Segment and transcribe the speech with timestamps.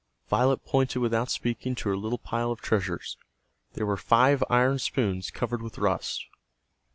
[0.29, 3.17] Violet pointed without speaking to her little pile of treasures.
[3.73, 6.25] There were five iron spoons covered with rust.